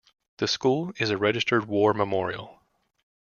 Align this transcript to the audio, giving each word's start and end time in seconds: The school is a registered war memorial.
The 0.37 0.47
school 0.47 0.93
is 0.97 1.11
a 1.11 1.17
registered 1.19 1.65
war 1.65 1.93
memorial. 1.93 2.59